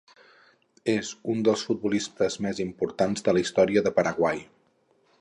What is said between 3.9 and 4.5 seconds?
Paraguai.